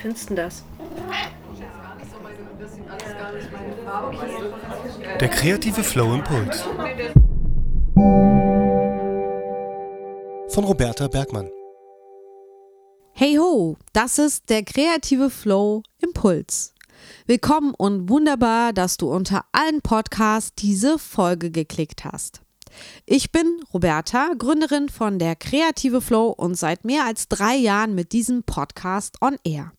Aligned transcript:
findest 0.00 0.30
du 0.30 0.34
das? 0.34 0.64
Der 5.20 5.28
kreative 5.28 5.82
Flow 5.82 6.14
Impuls. 6.14 6.62
Von 10.48 10.64
Roberta 10.64 11.08
Bergmann. 11.08 11.50
Hey 13.12 13.36
ho, 13.36 13.76
das 13.92 14.18
ist 14.18 14.48
der 14.48 14.62
kreative 14.64 15.30
Flow 15.30 15.82
Impuls. 15.98 16.74
Willkommen 17.26 17.74
und 17.76 18.08
wunderbar, 18.08 18.72
dass 18.72 18.96
du 18.96 19.12
unter 19.12 19.44
allen 19.52 19.82
Podcasts 19.82 20.54
diese 20.54 20.98
Folge 20.98 21.50
geklickt 21.50 22.04
hast. 22.04 22.40
Ich 23.04 23.32
bin 23.32 23.60
Roberta, 23.74 24.32
Gründerin 24.38 24.88
von 24.88 25.18
der 25.18 25.36
Kreative 25.36 26.00
Flow 26.00 26.28
und 26.28 26.54
seit 26.54 26.84
mehr 26.84 27.04
als 27.04 27.28
drei 27.28 27.56
Jahren 27.56 27.94
mit 27.94 28.12
diesem 28.12 28.44
Podcast 28.44 29.20
on 29.20 29.36
Air. 29.44 29.72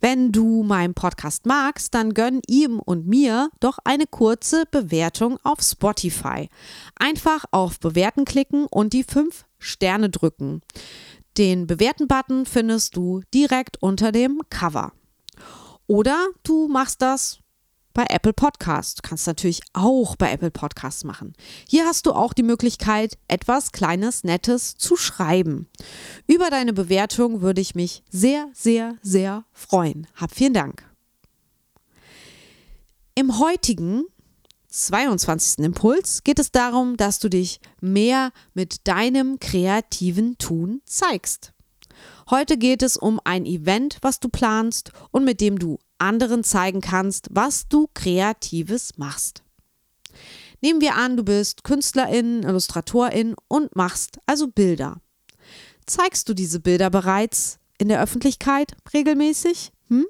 Wenn 0.00 0.32
du 0.32 0.62
meinen 0.62 0.94
Podcast 0.94 1.46
magst, 1.46 1.94
dann 1.94 2.14
gönn 2.14 2.40
ihm 2.46 2.78
und 2.78 3.06
mir 3.06 3.50
doch 3.60 3.78
eine 3.84 4.06
kurze 4.06 4.64
Bewertung 4.70 5.38
auf 5.42 5.60
Spotify. 5.60 6.48
Einfach 6.96 7.44
auf 7.50 7.80
Bewerten 7.80 8.24
klicken 8.24 8.66
und 8.66 8.92
die 8.92 9.04
fünf 9.04 9.44
Sterne 9.58 10.10
drücken. 10.10 10.62
Den 11.36 11.66
Bewerten-Button 11.66 12.46
findest 12.46 12.96
du 12.96 13.22
direkt 13.32 13.80
unter 13.80 14.12
dem 14.12 14.40
Cover. 14.50 14.92
Oder 15.86 16.26
du 16.42 16.68
machst 16.68 17.00
das 17.00 17.38
bei 17.98 18.06
Apple 18.10 18.32
Podcast. 18.32 18.98
Du 18.98 19.08
kannst 19.08 19.26
natürlich 19.26 19.60
auch 19.72 20.14
bei 20.14 20.30
Apple 20.30 20.52
Podcasts 20.52 21.02
machen. 21.02 21.32
Hier 21.68 21.84
hast 21.84 22.06
du 22.06 22.12
auch 22.12 22.32
die 22.32 22.44
Möglichkeit, 22.44 23.18
etwas 23.26 23.72
Kleines, 23.72 24.22
Nettes 24.22 24.76
zu 24.76 24.94
schreiben. 24.94 25.66
Über 26.28 26.48
deine 26.48 26.72
Bewertung 26.72 27.40
würde 27.40 27.60
ich 27.60 27.74
mich 27.74 28.04
sehr, 28.08 28.50
sehr, 28.54 28.94
sehr 29.02 29.46
freuen. 29.52 30.06
Hab 30.14 30.32
vielen 30.32 30.54
Dank. 30.54 30.88
Im 33.16 33.40
heutigen 33.40 34.04
22. 34.68 35.64
Impuls 35.64 36.22
geht 36.22 36.38
es 36.38 36.52
darum, 36.52 36.96
dass 36.96 37.18
du 37.18 37.28
dich 37.28 37.58
mehr 37.80 38.30
mit 38.54 38.86
deinem 38.86 39.40
kreativen 39.40 40.38
Tun 40.38 40.82
zeigst. 40.84 41.52
Heute 42.30 42.58
geht 42.58 42.82
es 42.82 42.96
um 42.96 43.20
ein 43.24 43.44
Event, 43.44 43.98
was 44.02 44.20
du 44.20 44.28
planst 44.28 44.92
und 45.10 45.24
mit 45.24 45.40
dem 45.40 45.58
du 45.58 45.80
anderen 45.98 46.44
zeigen 46.44 46.80
kannst, 46.80 47.28
was 47.30 47.68
du 47.68 47.88
Kreatives 47.94 48.96
machst. 48.96 49.42
Nehmen 50.60 50.80
wir 50.80 50.96
an, 50.96 51.16
du 51.16 51.22
bist 51.22 51.62
Künstlerin, 51.62 52.42
Illustratorin 52.42 53.36
und 53.46 53.76
machst 53.76 54.18
also 54.26 54.48
Bilder. 54.48 55.00
Zeigst 55.86 56.28
du 56.28 56.34
diese 56.34 56.60
Bilder 56.60 56.90
bereits 56.90 57.58
in 57.78 57.88
der 57.88 58.02
Öffentlichkeit 58.02 58.72
regelmäßig? 58.92 59.72
Hm? 59.88 60.06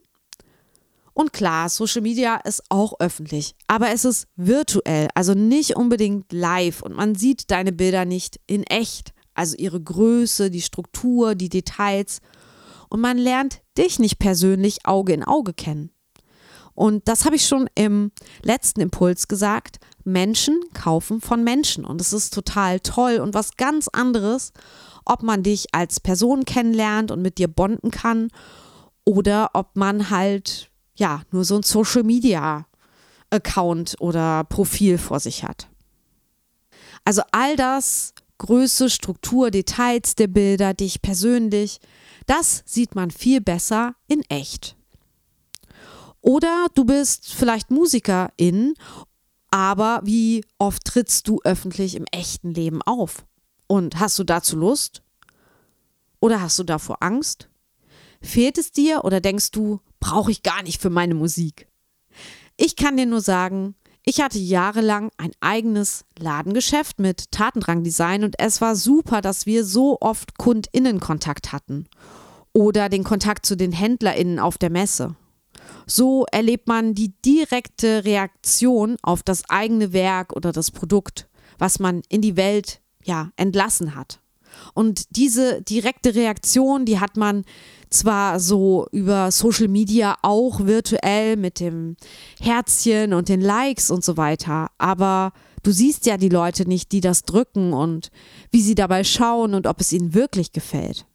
Und 1.13 1.33
klar, 1.33 1.69
Social 1.69 2.01
Media 2.01 2.37
ist 2.37 2.63
auch 2.69 2.95
öffentlich, 3.01 3.57
aber 3.67 3.91
es 3.91 4.05
ist 4.05 4.29
virtuell, 4.37 5.09
also 5.15 5.35
nicht 5.35 5.77
unbedingt 5.77 6.33
live 6.33 6.81
und 6.81 6.95
man 6.95 7.15
sieht 7.15 7.51
deine 7.51 7.73
Bilder 7.73 8.05
nicht 8.05 8.41
in 8.47 8.63
echt, 8.63 9.13
also 9.35 9.57
ihre 9.57 9.81
Größe, 9.81 10.51
die 10.51 10.63
Struktur, 10.63 11.35
die 11.35 11.49
Details 11.49 12.21
und 12.89 13.01
man 13.01 13.19
lernt 13.19 13.63
dich 13.77 13.99
nicht 13.99 14.19
persönlich 14.19 14.87
Auge 14.87 15.13
in 15.13 15.25
Auge 15.25 15.53
kennen. 15.53 15.91
Und 16.75 17.09
das 17.09 17.25
habe 17.25 17.35
ich 17.35 17.45
schon 17.45 17.69
im 17.75 18.13
letzten 18.43 18.81
Impuls 18.81 19.27
gesagt. 19.27 19.79
Menschen 20.05 20.61
kaufen 20.75 21.21
von 21.21 21.43
Menschen 21.43 21.85
und 21.85 22.01
es 22.01 22.13
ist 22.13 22.33
total 22.33 22.79
toll 22.81 23.17
und 23.17 23.35
was 23.35 23.57
ganz 23.57 23.89
anderes, 23.89 24.53
ob 25.05 25.23
man 25.25 25.43
dich 25.43 25.75
als 25.75 25.99
Person 25.99 26.45
kennenlernt 26.45 27.11
und 27.11 27.21
mit 27.21 27.39
dir 27.39 27.49
bonden 27.49 27.91
kann 27.91 28.29
oder 29.05 29.51
ob 29.55 29.75
man 29.75 30.11
halt 30.11 30.71
ja 30.95 31.23
nur 31.33 31.45
so 31.45 31.57
ein 31.57 31.63
Social 31.65 32.05
Media 32.05 32.67
Account 33.31 33.97
oder 33.99 34.45
Profil 34.45 34.99
vor 34.99 35.21
sich 35.21 35.45
hat. 35.45 35.69
Also 37.05 37.23
all 37.33 37.57
das 37.57 38.15
Größe, 38.39 38.89
Struktur, 38.89 39.51
Details 39.51 40.15
der 40.15 40.29
Bilder, 40.29 40.75
dich 40.75 41.03
persönlich, 41.03 41.81
das 42.29 42.63
sieht 42.67 42.95
man 42.95 43.11
viel 43.11 43.41
besser 43.41 43.95
in 44.07 44.23
echt. 44.29 44.77
Oder 46.21 46.67
du 46.75 46.85
bist 46.85 47.33
vielleicht 47.33 47.71
Musikerin, 47.71 48.75
aber 49.51 50.01
wie 50.05 50.45
oft 50.59 50.85
trittst 50.85 51.27
du 51.27 51.41
öffentlich 51.45 51.95
im 51.95 52.05
echten 52.13 52.53
Leben 52.53 52.83
auf? 52.83 53.25
Und 53.67 53.99
hast 53.99 54.19
du 54.19 54.25
dazu 54.25 54.57
Lust? 54.57 55.03
Oder 56.21 56.43
hast 56.43 56.59
du 56.59 56.65
davor 56.65 57.03
Angst? 57.03 57.49
Fehlt 58.21 58.59
es 58.59 58.73
dir 58.73 59.05
oder 59.05 59.21
denkst 59.21 59.51
du, 59.53 59.81
brauche 59.99 60.31
ich 60.31 60.43
gar 60.43 60.63
nicht 60.63 60.83
für 60.83 60.91
meine 60.91 61.15
Musik? 61.15 61.67
Ich 62.59 62.77
kann 62.77 62.97
dir 62.97 63.07
nur 63.07 63.23
sagen, 63.23 63.75
ich 64.05 64.21
hatte 64.21 64.39
jahrelang 64.39 65.11
ein 65.17 65.33
eigenes 65.41 66.05
Ladengeschäft 66.19 66.99
mit 66.99 67.31
Tatendrang-Design 67.31 68.25
und 68.25 68.39
es 68.39 68.61
war 68.61 68.75
super, 68.75 69.21
dass 69.23 69.47
wir 69.47 69.65
so 69.65 69.99
oft 70.01 70.37
KundInnenkontakt 70.37 71.53
hatten 71.53 71.87
oder 72.53 72.89
den 72.89 73.05
Kontakt 73.05 73.47
zu 73.47 73.57
den 73.57 73.73
HändlerInnen 73.73 74.39
auf 74.39 74.59
der 74.59 74.71
Messe. 74.71 75.17
So 75.87 76.27
erlebt 76.31 76.69
man 76.69 76.95
die 76.95 77.13
direkte 77.25 78.05
Reaktion 78.05 78.97
auf 79.03 79.23
das 79.23 79.49
eigene 79.49 79.93
Werk 79.93 80.35
oder 80.35 80.53
das 80.53 80.71
Produkt, 80.71 81.29
was 81.59 81.79
man 81.79 82.03
in 82.09 82.21
die 82.21 82.37
Welt 82.37 82.81
ja 83.05 83.31
entlassen 83.37 83.95
hat. 83.95 84.21
Und 84.75 85.17
diese 85.17 85.63
direkte 85.63 86.15
Reaktion, 86.15 86.85
die 86.85 87.01
hat 87.01 87.17
man 87.17 87.45
zwar 87.91 88.41
so 88.41 88.87
über 88.93 89.31
Social 89.31 89.69
Media 89.69 90.17
auch 90.23 90.67
virtuell 90.67 91.37
mit 91.37 91.61
dem 91.61 91.97
Herzchen 92.41 93.15
und 93.15 93.29
den 93.29 93.41
Likes 93.41 93.91
und 93.91 94.05
so 94.05 94.17
weiter, 94.17 94.71
aber 94.79 95.33
du 95.63 95.71
siehst 95.71 96.07
ja 96.07 96.17
die 96.17 96.29
Leute 96.29 96.69
nicht, 96.69 96.93
die 96.93 97.01
das 97.01 97.23
drücken 97.23 97.73
und 97.73 98.11
wie 98.51 98.61
sie 98.61 98.75
dabei 98.75 99.05
schauen 99.05 99.55
und 99.55 99.67
ob 99.67 99.81
es 99.81 99.93
ihnen 99.93 100.13
wirklich 100.15 100.53
gefällt. 100.53 101.07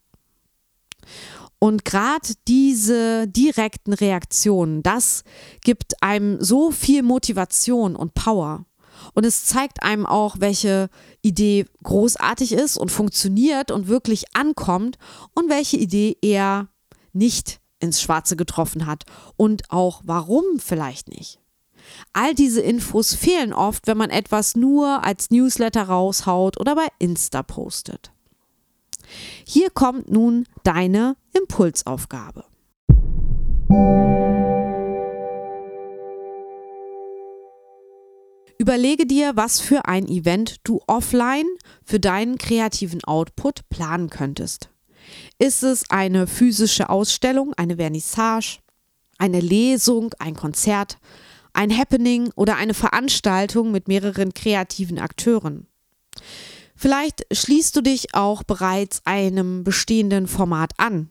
Und 1.59 1.86
gerade 1.86 2.34
diese 2.47 3.28
direkten 3.28 3.94
Reaktionen, 3.94 4.84
das 4.84 5.24
gibt 5.64 6.02
einem 6.03 6.41
so 6.41 6.72
viel 6.72 7.03
Motivation 7.03 7.96
und 7.96 8.14
Power. 8.14 8.66
Und 9.14 9.25
es 9.25 9.46
zeigt 9.46 9.84
einem 9.84 10.06
auch, 10.06 10.38
welche 10.40 10.90
Idee 11.22 11.66
großartig 11.84 12.53
ist 12.53 12.78
und 12.78 12.91
funktioniert 12.91 13.72
und 13.72 13.88
wirklich 13.88 14.36
ankommt 14.36 14.97
und 15.34 15.50
welche 15.50 15.78
Idee 15.78 16.18
eher 16.22 16.68
nicht 17.12 17.59
ins 17.80 18.02
Schwarze 18.02 18.35
getroffen 18.35 18.85
hat 18.85 19.03
und 19.35 19.70
auch 19.70 20.02
warum 20.06 20.44
vielleicht 20.58 21.09
nicht. 21.09 21.40
All 22.14 22.34
diese 22.34 22.62
Infos 22.62 23.14
fehlen 23.14 23.53
oft, 23.53 23.88
wenn 23.88 23.97
man 23.97 24.09
etwas 24.09 24.56
nur 24.56 25.03
als 25.03 25.31
Newsletter 25.31 25.84
raushaut 25.84 26.59
oder 26.59 26.75
bei 26.75 26.88
Insta 26.97 27.44
postet. 27.44 28.12
Hier 29.46 29.69
kommt 29.69 30.12
nun 30.12 30.46
deine 30.63 31.16
Impulsaufgabe. 31.34 32.46
Überlege 38.57 39.06
dir, 39.06 39.35
was 39.35 39.59
für 39.59 39.85
ein 39.85 40.07
Event 40.07 40.57
du 40.63 40.79
offline 40.88 41.47
für 41.84 42.00
deinen 42.00 42.38
kreativen 42.38 43.03
Output 43.03 43.68
planen 43.69 44.09
könntest. 44.09 44.69
Ist 45.38 45.63
es 45.63 45.90
eine 45.90 46.28
physische 46.28 46.90
Ausstellung, 46.90 47.53
eine 47.57 47.75
Vernissage, 47.75 48.59
eine 49.18 49.41
Lesung, 49.41 50.13
ein 50.19 50.35
Konzert, 50.35 50.97
ein 51.53 51.78
Happening 51.78 52.31
oder 52.35 52.56
eine 52.56 52.73
Veranstaltung 52.73 53.72
mit 53.72 53.88
mehreren 53.88 54.34
kreativen 54.34 55.00
Akteuren? 55.00 55.68
Vielleicht 56.83 57.25
schließt 57.31 57.77
du 57.77 57.81
dich 57.81 58.13
auch 58.13 58.44
bereits 58.44 59.03
einem 59.05 59.63
bestehenden 59.63 60.27
Format 60.27 60.73
an. 60.75 61.09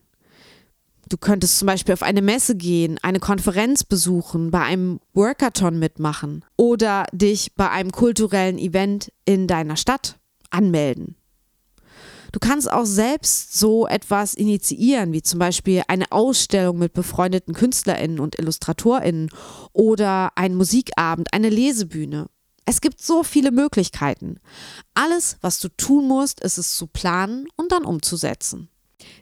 Du 1.09 1.17
könntest 1.17 1.57
zum 1.57 1.65
Beispiel 1.65 1.93
auf 1.93 2.03
eine 2.03 2.21
Messe 2.21 2.55
gehen, 2.55 2.99
eine 3.01 3.19
Konferenz 3.19 3.83
besuchen, 3.83 4.51
bei 4.51 4.61
einem 4.61 4.99
Workathon 5.15 5.79
mitmachen 5.79 6.45
oder 6.57 7.07
dich 7.11 7.55
bei 7.55 7.71
einem 7.71 7.91
kulturellen 7.91 8.59
Event 8.59 9.11
in 9.25 9.47
deiner 9.47 9.75
Stadt 9.75 10.19
anmelden. 10.51 11.15
Du 12.31 12.39
kannst 12.39 12.71
auch 12.71 12.85
selbst 12.85 13.57
so 13.57 13.87
etwas 13.87 14.35
initiieren, 14.35 15.11
wie 15.11 15.23
zum 15.23 15.39
Beispiel 15.39 15.81
eine 15.87 16.11
Ausstellung 16.11 16.77
mit 16.77 16.93
befreundeten 16.93 17.55
KünstlerInnen 17.55 18.19
und 18.19 18.37
IllustratorInnen 18.37 19.31
oder 19.71 20.29
ein 20.35 20.53
Musikabend, 20.53 21.33
eine 21.33 21.49
Lesebühne. 21.49 22.27
Es 22.65 22.81
gibt 22.81 23.01
so 23.01 23.23
viele 23.23 23.51
Möglichkeiten. 23.51 24.39
Alles, 24.93 25.37
was 25.41 25.59
du 25.59 25.69
tun 25.69 26.07
musst, 26.07 26.39
ist 26.39 26.57
es 26.57 26.75
zu 26.75 26.87
planen 26.87 27.47
und 27.55 27.71
dann 27.71 27.83
umzusetzen. 27.83 28.69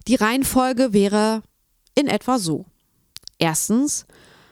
Die 0.07 0.15
Reihenfolge 0.15 0.93
wäre 0.93 1.41
in 1.95 2.07
etwa 2.07 2.37
so. 2.37 2.65
Erstens, 3.39 4.05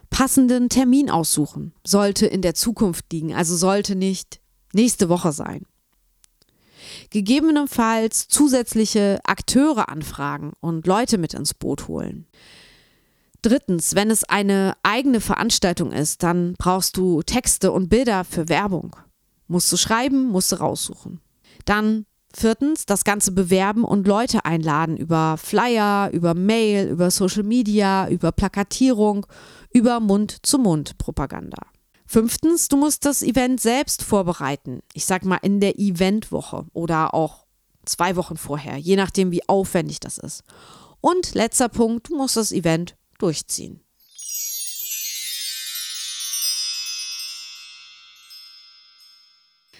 passenden 0.09 0.69
Termin 0.69 1.09
aussuchen. 1.09 1.73
Sollte 1.85 2.25
in 2.25 2.41
der 2.41 2.55
Zukunft 2.55 3.05
liegen, 3.13 3.33
also 3.33 3.55
sollte 3.55 3.95
nicht 3.95 4.39
nächste 4.73 5.09
Woche 5.09 5.31
sein. 5.31 5.65
Gegebenenfalls 7.11 8.27
zusätzliche 8.27 9.19
Akteure 9.23 9.89
anfragen 9.89 10.53
und 10.59 10.87
Leute 10.87 11.17
mit 11.17 11.33
ins 11.33 11.53
Boot 11.53 11.87
holen. 11.87 12.27
Drittens, 13.41 13.95
wenn 13.95 14.11
es 14.11 14.25
eine 14.25 14.75
eigene 14.83 15.21
Veranstaltung 15.21 15.91
ist, 15.91 16.23
dann 16.23 16.55
brauchst 16.57 16.97
du 16.97 17.21
Texte 17.21 17.71
und 17.71 17.89
Bilder 17.89 18.25
für 18.25 18.49
Werbung. 18.49 18.95
Musst 19.47 19.71
du 19.71 19.77
schreiben, 19.77 20.25
musst 20.25 20.51
du 20.51 20.57
raussuchen. 20.57 21.21
Dann 21.65 22.05
viertens, 22.33 22.85
das 22.85 23.03
Ganze 23.03 23.31
bewerben 23.31 23.83
und 23.83 24.07
Leute 24.07 24.45
einladen 24.45 24.97
über 24.97 25.37
Flyer, 25.37 26.09
über 26.11 26.33
Mail, 26.33 26.87
über 26.89 27.11
Social 27.11 27.43
Media, 27.43 28.07
über 28.09 28.31
Plakatierung, 28.31 29.25
über 29.73 29.99
Mund-zu-Mund-Propaganda. 29.99 31.61
Fünftens, 32.05 32.67
du 32.67 32.77
musst 32.77 33.05
das 33.05 33.21
Event 33.21 33.61
selbst 33.61 34.03
vorbereiten. 34.03 34.81
Ich 34.93 35.05
sag 35.05 35.23
mal 35.23 35.39
in 35.41 35.59
der 35.59 35.79
Eventwoche 35.79 36.65
oder 36.73 37.13
auch 37.13 37.45
zwei 37.85 38.15
Wochen 38.15 38.35
vorher, 38.35 38.77
je 38.77 38.95
nachdem, 38.95 39.31
wie 39.31 39.47
aufwendig 39.47 39.99
das 39.99 40.17
ist. 40.17 40.43
Und 41.01 41.33
letzter 41.33 41.69
Punkt, 41.69 42.09
du 42.09 42.17
musst 42.17 42.35
das 42.35 42.51
Event 42.51 42.95
durchziehen. 43.19 43.81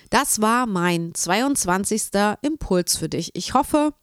Das 0.09 0.41
war 0.41 0.65
mein 0.65 1.13
22. 1.13 2.09
Impuls 2.41 2.97
für 2.97 3.09
dich. 3.09 3.31
Ich 3.35 3.53
hoffe, 3.53 3.93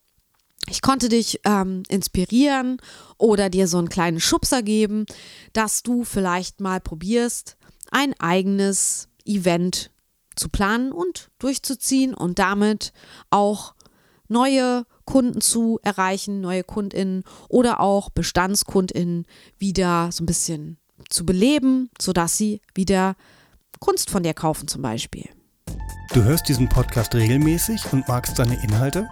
ich 0.69 0.83
konnte 0.83 1.09
dich 1.09 1.41
ähm, 1.45 1.83
inspirieren 1.89 2.79
oder 3.19 3.51
dir 3.51 3.69
so 3.69 3.79
einen 3.79 3.89
kleinen 3.89 4.21
Schubser 4.21 4.63
geben, 4.63 5.07
dass 5.53 5.83
du 5.83 6.05
vielleicht 6.05 6.61
mal 6.61 6.81
probierst, 6.81 7.57
ein 7.91 8.15
eigenes 8.21 9.09
Event 9.25 9.91
zu 10.37 10.49
planen 10.49 10.93
und 10.93 11.31
durchzuziehen 11.39 12.15
und 12.15 12.39
damit 12.39 12.93
auch 13.31 13.75
neue 14.29 14.85
Kunden 15.07 15.41
zu 15.41 15.79
erreichen, 15.83 16.41
neue 16.41 16.65
Kundinnen 16.65 17.25
oder 17.49 17.81
auch 17.81 18.11
Bestandskundinnen 18.11 19.25
wieder 19.59 20.11
so 20.13 20.23
ein 20.23 20.27
bisschen 20.27 20.77
zu 21.09 21.25
beleben, 21.25 21.91
sodass 22.01 22.37
sie 22.37 22.61
wieder 22.75 23.17
Kunst 23.81 24.11
von 24.11 24.23
dir 24.23 24.35
kaufen 24.35 24.69
zum 24.69 24.83
Beispiel. 24.83 25.29
Du 26.13 26.23
hörst 26.23 26.49
diesen 26.49 26.69
Podcast 26.69 27.15
regelmäßig 27.15 27.93
und 27.93 28.07
magst 28.09 28.37
seine 28.37 28.63
Inhalte? 28.63 29.09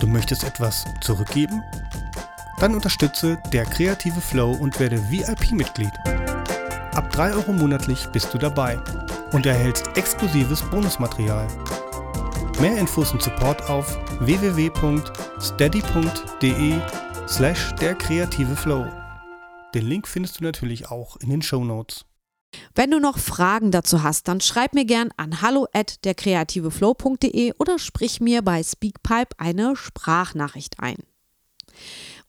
Du 0.00 0.06
möchtest 0.06 0.44
etwas 0.44 0.84
zurückgeben? 1.00 1.62
Dann 2.58 2.74
unterstütze 2.74 3.38
der 3.52 3.64
kreative 3.64 4.20
Flow 4.20 4.52
und 4.52 4.78
werde 4.80 4.98
VIP-Mitglied. 5.10 5.92
Ab 6.94 7.10
3 7.12 7.34
Euro 7.34 7.52
monatlich 7.52 8.06
bist 8.12 8.32
du 8.32 8.38
dabei 8.38 8.78
und 9.32 9.44
erhältst 9.44 9.88
exklusives 9.96 10.62
Bonusmaterial. 10.62 11.46
Mehr 12.60 12.78
Infos 12.78 13.12
und 13.12 13.22
Support 13.22 13.68
auf 13.68 13.98
www.steady.de 14.20 14.80
slash 17.28 17.74
der 17.74 17.94
kreative 17.94 18.56
Flow. 18.56 18.86
Den 19.74 19.86
Link 19.86 20.08
findest 20.08 20.40
du 20.40 20.44
natürlich 20.44 20.90
auch 20.90 21.18
in 21.18 21.28
den 21.28 21.42
Show 21.42 21.62
Notes. 21.62 22.06
Wenn 22.74 22.90
du 22.90 22.98
noch 22.98 23.18
Fragen 23.18 23.72
dazu 23.72 24.02
hast, 24.02 24.26
dann 24.28 24.40
schreib 24.40 24.72
mir 24.72 24.86
gern 24.86 25.10
an 25.18 25.42
hallo 25.42 25.66
at 25.74 26.02
derkreativeflow.de 26.06 27.52
oder 27.58 27.78
sprich 27.78 28.22
mir 28.22 28.40
bei 28.40 28.62
Speakpipe 28.62 29.36
eine 29.36 29.76
Sprachnachricht 29.76 30.80
ein. 30.80 30.96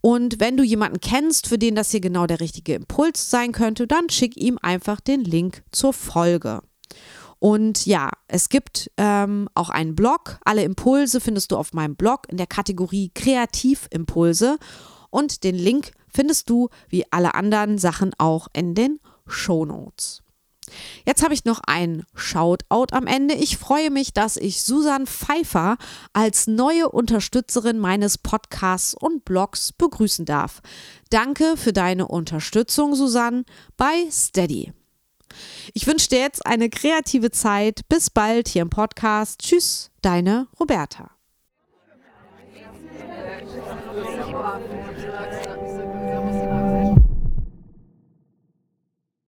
Und 0.02 0.42
wenn 0.42 0.58
du 0.58 0.64
jemanden 0.64 1.00
kennst, 1.00 1.48
für 1.48 1.58
den 1.58 1.76
das 1.76 1.92
hier 1.92 2.02
genau 2.02 2.28
der 2.28 2.42
richtige 2.42 2.74
Impuls 2.74 3.30
sein 3.30 3.54
könnte, 3.54 3.88
dann 3.88 4.10
schick 4.10 4.36
ihm 4.36 4.60
einfach 4.62 5.00
den 5.00 5.22
Link 5.22 5.64
zur 5.72 5.94
Folge. 5.94 6.64
Und 7.40 7.86
ja, 7.86 8.10
es 8.28 8.50
gibt 8.50 8.92
ähm, 8.98 9.48
auch 9.54 9.70
einen 9.70 9.96
Blog. 9.96 10.40
Alle 10.44 10.64
Impulse 10.64 11.22
findest 11.22 11.52
du 11.52 11.58
auf 11.58 11.74
meinem 11.74 11.96
Blog 11.96 12.28
in 12.30 12.38
der 12.38 12.48
Kategorie 12.48 13.12
Kreativimpulse. 13.14 14.58
Und 15.10 15.44
den 15.44 15.56
Link 15.56 15.92
findest 16.08 16.50
du 16.50 16.70
wie 16.90 17.06
alle 17.12 17.36
anderen 17.36 17.78
Sachen 17.78 18.12
auch 18.18 18.48
in 18.54 18.76
den 18.76 19.00
Show 19.28 19.66
Notes. 19.66 20.24
Jetzt 21.06 21.24
habe 21.24 21.34
ich 21.34 21.46
noch 21.46 21.62
ein 21.66 22.04
Shoutout 22.14 22.88
am 22.92 23.08
Ende. 23.08 23.36
Ich 23.36 23.58
freue 23.58 23.90
mich, 23.90 24.14
dass 24.14 24.36
ich 24.36 24.64
Susan 24.64 25.08
Pfeiffer 25.08 25.78
als 26.14 26.48
neue 26.48 26.90
Unterstützerin 26.90 27.80
meines 27.80 28.18
Podcasts 28.18 28.94
und 28.94 29.24
Blogs 29.24 29.72
begrüßen 29.72 30.26
darf. 30.26 30.62
Danke 31.10 31.56
für 31.56 31.72
deine 31.72 32.08
Unterstützung, 32.08 32.96
Susan, 32.96 33.46
bei 33.78 34.08
Steady. 34.12 34.74
Ich 35.74 35.88
wünsche 35.88 36.10
dir 36.10 36.20
jetzt 36.20 36.46
eine 36.46 36.70
kreative 36.70 37.32
Zeit. 37.32 37.82
Bis 37.90 38.10
bald 38.10 38.48
hier 38.48 38.62
im 38.62 38.70
Podcast. 38.70 39.42
Tschüss, 39.42 39.92
deine 40.02 40.48
Roberta. 40.60 41.12